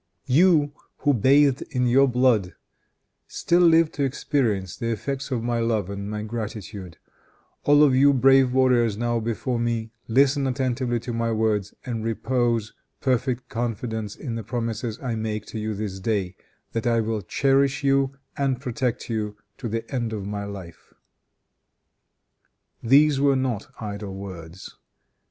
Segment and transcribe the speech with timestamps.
[0.25, 2.55] "You, who bathed in your blood,
[3.27, 6.97] still live to experience the effects of my love and my gratitude;
[7.65, 12.73] all of you brave warriors now before me, listen attentively to my words, and repose
[12.99, 16.35] perfect confidence in the promises I make to you this day,
[16.71, 20.95] that I will cherish you and protect you to the end of my life."
[22.81, 24.75] These were not idle words.